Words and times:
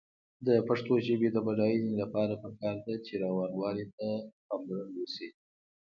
د 0.47 0.49
پښتو 0.67 0.93
ژبې 1.07 1.29
د 1.31 1.37
بډاینې 1.45 1.91
لپاره 2.01 2.33
پکار 2.43 2.77
ده 2.85 2.95
چې 3.05 3.13
روانوالي 3.23 3.85
ته 3.97 4.07
پاملرنه 4.47 4.99
وشي. 5.01 5.29